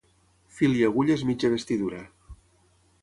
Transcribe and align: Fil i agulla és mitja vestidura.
Fil 0.59 0.71
i 0.79 0.81
agulla 0.87 1.15
és 1.17 1.25
mitja 1.31 1.53
vestidura. 1.57 2.03